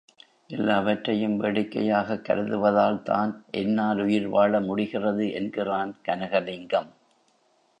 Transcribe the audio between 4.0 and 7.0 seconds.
உயிர் வாழ முடிகிறது, என்கிறான் கனகலிங்கம்.